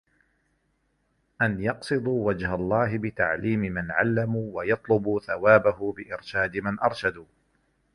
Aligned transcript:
أَنْ 1.41 1.61
يَقْصِدُوا 1.63 2.27
وَجْهَ 2.27 2.55
اللَّهِ 2.55 2.97
بِتَعْلِيمِ 2.97 3.59
مَنْ 3.59 3.91
عَلَّمُوا 3.91 4.57
وَيَطْلُبُوا 4.57 5.19
ثَوَابَهُ 5.19 5.91
بِإِرْشَادِ 5.91 6.57
مَنْ 6.57 6.79
أَرْشَدُوا 6.79 7.25